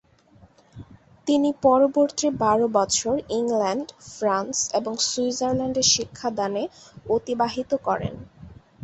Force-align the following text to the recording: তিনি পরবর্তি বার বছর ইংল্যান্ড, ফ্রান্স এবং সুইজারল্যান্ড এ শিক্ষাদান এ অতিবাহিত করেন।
তিনি 1.27 1.49
পরবর্তি 1.63 2.27
বার 2.41 2.59
বছর 2.77 3.15
ইংল্যান্ড, 3.39 3.85
ফ্রান্স 4.11 4.57
এবং 4.79 4.93
সুইজারল্যান্ড 5.09 5.77
এ 5.77 5.93
শিক্ষাদান 5.93 6.53
এ 6.57 6.63
অতিবাহিত 7.09 7.71
করেন। 7.87 8.13